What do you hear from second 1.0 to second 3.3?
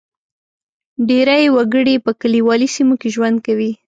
ډېری وګړي په کلیوالي سیمو کې